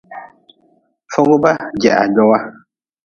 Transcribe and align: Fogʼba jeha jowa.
Fogʼba 1.11 1.51
jeha 1.81 2.03
jowa. 2.15 2.39